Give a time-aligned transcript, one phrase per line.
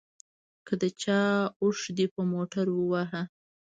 [0.65, 1.21] که د چا
[1.61, 3.21] اوښ دې په موټر ووهه.